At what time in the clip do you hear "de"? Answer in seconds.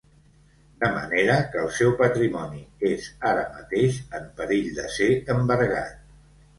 0.83-0.87, 4.83-4.91